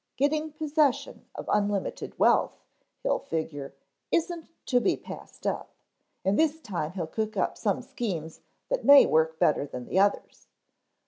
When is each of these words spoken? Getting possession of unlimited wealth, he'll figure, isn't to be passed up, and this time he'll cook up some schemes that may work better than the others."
Getting 0.17 0.51
possession 0.51 1.25
of 1.35 1.45
unlimited 1.53 2.17
wealth, 2.17 2.59
he'll 3.03 3.19
figure, 3.19 3.75
isn't 4.11 4.47
to 4.65 4.79
be 4.79 4.97
passed 4.97 5.45
up, 5.45 5.75
and 6.25 6.39
this 6.39 6.59
time 6.59 6.93
he'll 6.93 7.05
cook 7.05 7.37
up 7.37 7.55
some 7.55 7.83
schemes 7.83 8.41
that 8.69 8.83
may 8.83 9.05
work 9.05 9.37
better 9.37 9.63
than 9.63 9.85
the 9.85 9.99
others." 9.99 10.47